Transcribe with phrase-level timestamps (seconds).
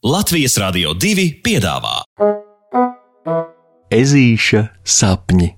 [0.00, 1.98] Latvijas Rādio 2 piedāvā
[3.92, 5.50] Ezīša sapņi.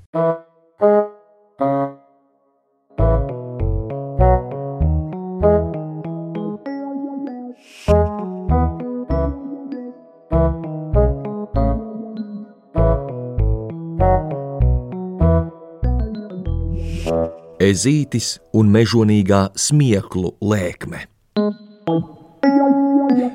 [17.62, 21.06] Ezītis un mežonīgā smieklu lēkme.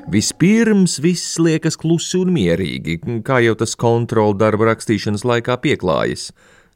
[0.08, 2.94] Vispirms viss liekas klusi un mierīgi,
[3.26, 6.30] kā jau tas kontrola darba rakstīšanas laikā pieklājas.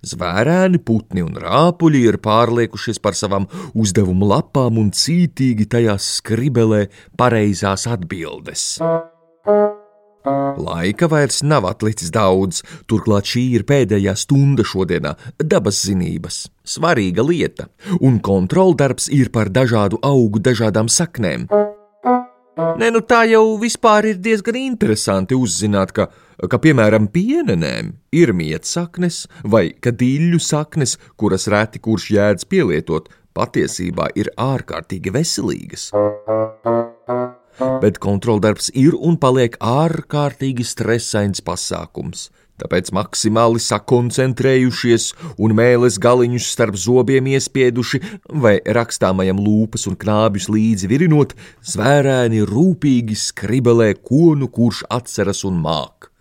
[0.04, 6.82] Zvērēni, putni un rāpuļi ir pārliekušies par savām uzdevumu lapām un cītīgi tajās skribelē
[7.16, 8.82] pareizās atbildes.
[10.62, 15.16] Laika vairs nav atlicis daudz, turklāt šī ir pēdējā stunda šodienā-
[15.54, 17.70] dabas zinības, svarīga lieta,
[18.02, 21.48] un kontroldarbs ir par dažādu augu, dažādām saknēm.
[22.52, 26.10] Nē, nu tā jau vispār ir diezgan interesanti uzzināt, ka,
[26.52, 34.28] ka piemēram, pienenēm ir mietsaknes vai kadīļu saknes, kuras reti kurš jēdz pielietot, patiesībā ir
[34.36, 35.88] ārkārtīgi veselīgas.
[37.80, 42.28] Bet kontroldarbs ir un paliek ārkārtīgi stresains pasākums.
[42.60, 45.08] Tāpēc maksimāli sakoncentrējušies
[45.42, 48.02] un mēles galiņus starp zobiem iespieduši,
[48.44, 51.34] vai rakstāmajam lūpas un knābjus līdzi virinot,
[51.72, 56.12] zvērēni rūpīgi skribelē, ko nu kurš atceras un māk.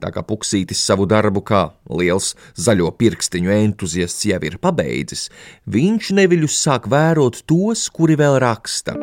[0.00, 5.28] Tā kā puksītis savu darbu kā liels zaļo pirkstiņu entuziasts jau ir pabeidzis,
[5.68, 8.96] viņš neviļus sāk vērot tos, kuri vēl raksta.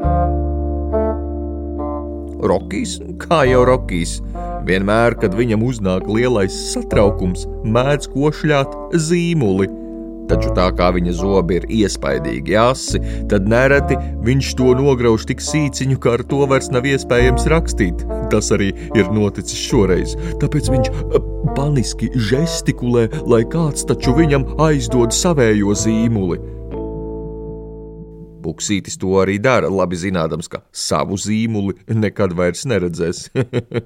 [2.44, 4.20] Rokijs, kā jau Rokijs,
[4.68, 9.70] vienmēr, kad viņam uznāk lielais satraukums, mēdz košļāt zīmuli.
[10.28, 13.00] Taču tā kā viņa zobi ir iespaidīgi asi,
[13.32, 18.04] tad nereti viņš to nograuž tik sīciņu, ka ar to vairs nav iespējams rakstīt.
[18.34, 20.18] Tas arī ir noticis šoreiz.
[20.42, 20.92] Tāpēc viņš
[21.56, 26.57] paniski žestikulē, lai kāds taču viņam aizdod savējo zīmuli.
[28.48, 31.76] Buksītis to arī dara, labi zinādams, ka savu zīmuli
[32.06, 33.28] nekad vairs neredzēs.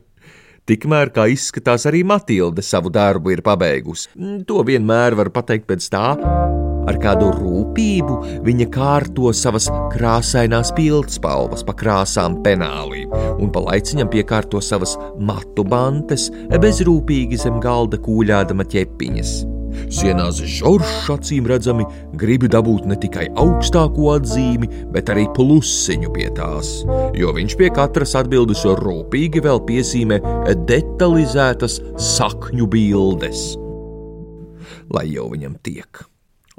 [0.69, 4.11] Tikmēr, kā izskatās, arī Matilde savu darbu ir pabeigusi.
[4.47, 6.11] To vienmēr var pateikt pēc tā,
[6.87, 14.61] ar kādu rūpību viņa kārto savas krāsainās pildspalvas pa krāsām penālī, un pa laiciņam piekārto
[14.63, 16.29] savas matu bantes,
[16.61, 19.33] bezrūpīgi zem galda kūļādama ķepiņas.
[19.91, 21.87] Sienās žoržs acīm redzami
[22.19, 26.81] grib dabūt ne tikai augstāko atzīmi, bet arī plusiņu pie tās,
[27.17, 30.21] jo viņš pie katras atbildes rūpīgi vēl piezīmē
[30.69, 33.51] detalizētas sakņu bildes.
[34.91, 36.10] Lai jau viņam tiek.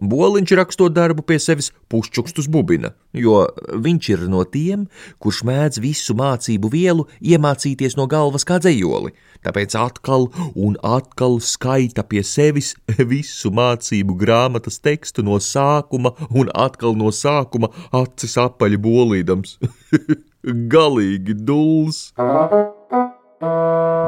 [0.02, 3.44] Boliņš rakstot darbu pie sevis pušķukstus bubina, jo
[3.84, 4.88] viņš ir no tiem,
[5.22, 9.12] kurš mēdz visu mācību vielu iemācīties no galvas kā dzējoli,
[9.46, 10.26] tāpēc atkal
[10.58, 12.72] un atkal skaita pie sevis
[13.12, 19.60] visu mācību grāmatas tekstu no sākuma un atkal no sākuma acis apaļi bolīdams.
[20.74, 22.08] Galīgi dūls!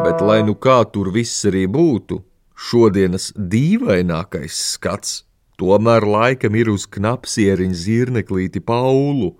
[0.04, 2.18] Bet lai nu kā tur viss arī būtu,
[2.54, 5.22] šodienas dīvainākais skats
[5.60, 9.36] Tomēr laikam ir uz knapsieriņa zirneklīti Paulu.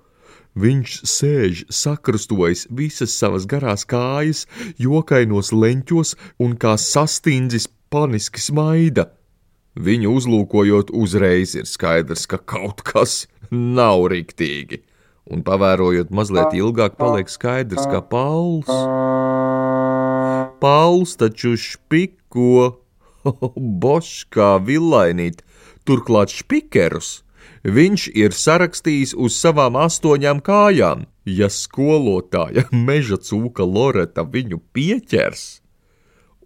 [0.55, 4.45] Viņš sēž sakrustojis visas savas garās kājas,
[4.79, 9.09] jokainos leņķos un kā sastindzis paniski smaida.
[9.75, 14.85] Viņu uzlūkojot, uzreiz ir skaidrs, ka kaut kas nav riktīgi,
[15.27, 18.71] un pavērojot mazliet ilgāk, paliek skaidrs, ka Pauls.
[20.63, 22.84] Pauls taču špiko,
[23.85, 25.43] boškā villainīt,
[25.89, 27.23] turklāt špikerus,
[27.65, 31.07] viņš ir sarakstījis uz savām astoņām kājām.
[31.25, 35.45] Ja skolotāja meža cūka Loreta viņu pieķers,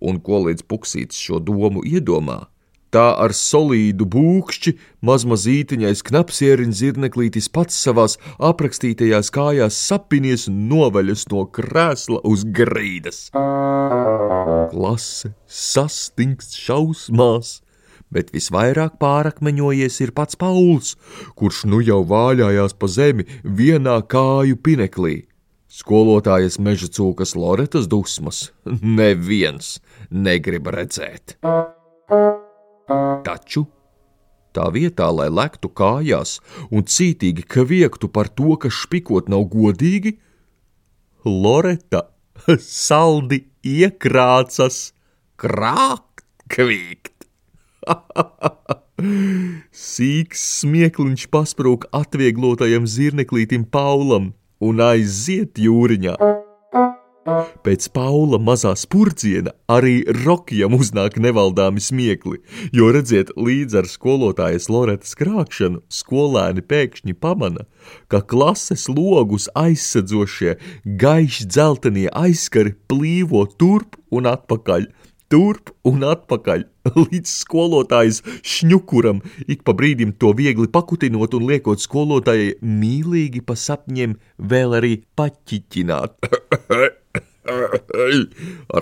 [0.00, 2.46] un ko līdz puksīts šo domu iedomā,
[2.94, 4.74] tā ar solīdu būkšķi
[5.08, 8.16] mazmazītiņais knapsieriņš zirneklītis pats savās
[8.50, 13.28] aprakstītajās kājās sapinies un noveļas no krēsla uz grīdas.
[14.72, 17.58] Klase sastingst šausmās,
[18.14, 20.94] bet visvairāk pārakmeņojies ir pats Pauls,
[21.36, 25.18] kurš nu jau vāļājās pa zemi vienā kāju pineklī.
[25.68, 29.76] Skolotājas meža cūkas Loretas dusmas neviens
[30.08, 31.36] negrib redzēt.
[32.88, 33.66] Taču
[34.56, 36.38] tā vietā, lai lektu kājās
[36.72, 40.16] un cītīgi kviektu par to, ka špikot nav godīgi,
[41.28, 42.06] Loreta
[42.62, 44.92] saldi iekrācas
[45.38, 47.28] krākt kvīkt.
[49.88, 54.32] Sīks smiekliņš pasprūk atvieglotajam zirneklītim Paulam
[54.64, 56.16] un aiziet jūriņā.
[57.64, 62.40] Pēc Paula mazā spurciena arī Rokijam uznāk nevaldāmi smiekli,
[62.72, 67.66] jo redziet, līdz ar skolotājas Loretas krākšanu skolēni pēkšņi pamana,
[68.08, 70.56] ka klases logus aizsadzošie
[71.00, 74.88] gaiši dzeltenie aizskari plīvo turp un atpakaļ,
[75.28, 76.64] turp un atpakaļ,
[77.10, 79.20] līdz skolotājs šņukuram
[79.52, 84.16] ik pa brīdim to viegli pakutinot un liekot skolotājai mīlīgi pa sapņiem
[84.54, 86.16] vēl arī paķiķināt.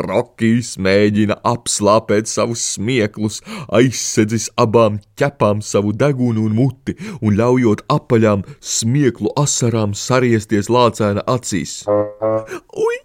[0.07, 3.41] Rokijs mēģina apslāpēt savus smieklus,
[3.79, 11.83] aizsedzis abām ķepām savu degunu un muti un ļaujot apaļām smieklu asarām sariesties lācēna acīs.
[11.87, 12.97] Ui!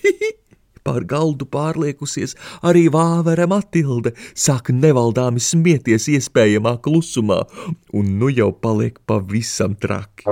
[0.86, 2.32] Pār galdu pārliekusies,
[2.64, 7.42] arī vāvera Matilde sāk nevaldāmi smieties iespējamā klusumā,
[7.92, 10.24] un nu jau paliek pavisam traki.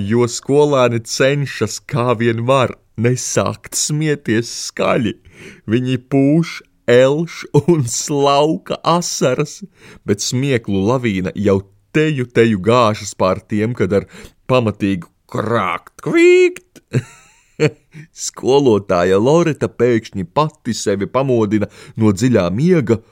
[0.00, 5.12] Jo skolēni cenšas kā vien var nesākt smieties skaļi,
[5.68, 6.54] viņi pūš
[6.88, 9.60] elš un slauka asaras,
[10.08, 11.60] bet smieklu lavīna jau
[11.92, 14.08] teju teju gāžas pār tiem, kad ar
[14.48, 16.80] pamatīgu krākt, kvīkt.
[18.28, 21.68] Skolotāja Loreta pēkšņi pati sevi pamodina
[22.00, 23.02] no dziļā miega,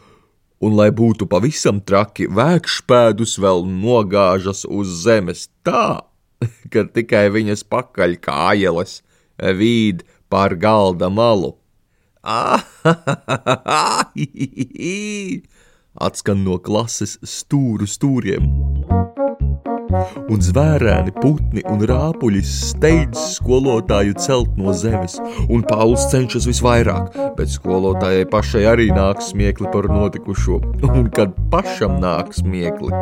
[0.64, 6.00] un, lai būtu pavisam traki, vēkšpēdus vēl nogāžas uz zemes tā,
[6.72, 8.92] ka tikai viņas pakaļ kājeles
[9.36, 11.52] vīd pār galda malu.
[16.06, 18.44] Atskan no klases stūru stūriem
[20.32, 25.16] un zvērēni, putni un rāpuļi steidz skolotāju celt no zemes,
[25.52, 30.60] un Pauls cenšas visvairāk, bet skolotājai pašai arī nāk smiekli par notikušo,
[30.90, 32.92] un kad pašam nāk smiekli,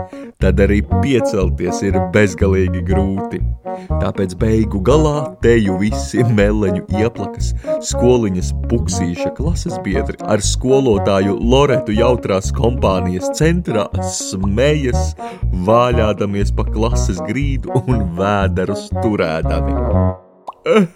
[0.45, 3.39] tad arī piecelties ir bezgalīgi grūti.
[3.89, 7.55] Tāpēc beigu galā teju visi meleņu ieplakas,
[7.89, 13.87] skoliņas puksīša klases biedri ar skolotāju Loretu jautrās kompānijas centrā
[14.19, 15.15] smējas,
[15.65, 19.81] vāļādamies pa klases grīdu un vēderus turēdami.
[20.77, 20.87] Eh!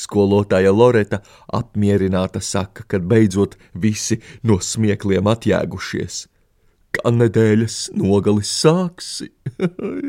[0.00, 1.20] Skolotāja Loreta
[1.52, 6.24] apmierināta saka, kad beidzot visi no smiekliem atjēgušies.
[6.90, 9.30] Kā nedēļas nogalis sāksi,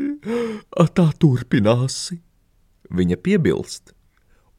[0.98, 2.18] tā turpināsi.
[2.92, 3.94] Viņa piebilst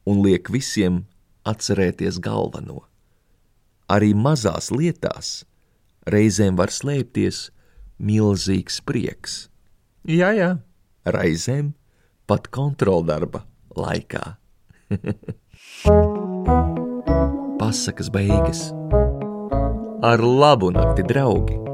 [0.09, 1.03] un liek visiem
[1.45, 2.87] atcerēties galveno.
[3.91, 5.43] Arī mazās lietās
[6.09, 7.51] reizēm var slēpties
[8.01, 9.49] milzīgs prieks.
[10.07, 10.49] Jā, jā,
[11.05, 11.73] reizēm
[12.27, 13.43] pat kontroldarba
[13.77, 14.23] laikā.
[17.61, 18.71] Pasakas beigas
[20.03, 21.72] ar labu nakti, draugi!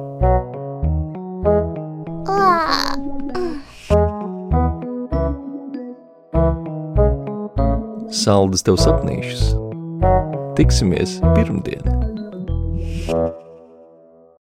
[8.10, 9.54] Saldus tev sapnīšus!
[10.60, 11.99] Tiksimies pirmdien!